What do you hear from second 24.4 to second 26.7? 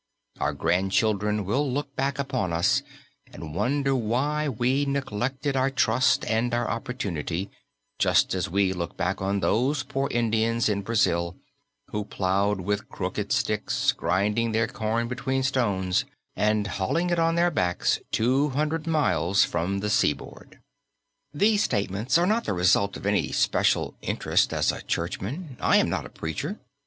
as a churchman. I am not a preacher.